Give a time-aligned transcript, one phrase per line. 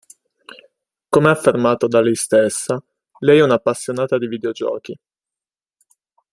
[1.09, 2.83] Come affermato da lei stessa,
[3.19, 4.99] lei è una appassionata di videogiochi.